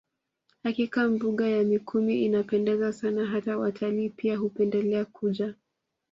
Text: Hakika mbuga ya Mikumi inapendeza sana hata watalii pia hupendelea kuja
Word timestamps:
Hakika 0.63 1.07
mbuga 1.09 1.47
ya 1.49 1.63
Mikumi 1.63 2.25
inapendeza 2.25 2.93
sana 2.93 3.25
hata 3.25 3.57
watalii 3.57 4.09
pia 4.09 4.37
hupendelea 4.37 5.05
kuja 5.05 5.55